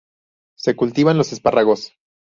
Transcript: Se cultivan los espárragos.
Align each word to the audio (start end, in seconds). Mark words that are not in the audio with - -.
Se 0.57 0.75
cultivan 0.75 1.19
los 1.19 1.31
espárragos. 1.31 1.93